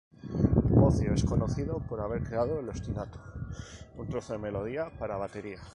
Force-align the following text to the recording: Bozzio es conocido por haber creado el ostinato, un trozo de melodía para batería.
Bozzio 0.69 1.13
es 1.13 1.23
conocido 1.25 1.77
por 1.77 2.01
haber 2.01 2.23
creado 2.23 2.59
el 2.59 2.67
ostinato, 2.69 3.19
un 3.97 4.07
trozo 4.09 4.33
de 4.33 4.39
melodía 4.39 4.89
para 4.97 5.15
batería. 5.17 5.59